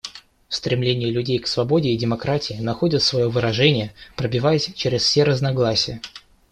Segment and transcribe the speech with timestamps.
[0.49, 6.01] Стремление людей к свободе и демократии находит свое выражение, пробиваясь через все разногласия.